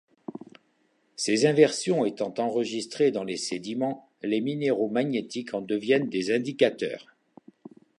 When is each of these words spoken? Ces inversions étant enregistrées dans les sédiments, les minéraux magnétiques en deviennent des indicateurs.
Ces 1.15 1.45
inversions 1.45 2.05
étant 2.05 2.33
enregistrées 2.39 3.11
dans 3.11 3.23
les 3.23 3.37
sédiments, 3.37 4.09
les 4.23 4.41
minéraux 4.41 4.89
magnétiques 4.89 5.53
en 5.53 5.61
deviennent 5.61 6.09
des 6.09 6.33
indicateurs. 6.33 7.05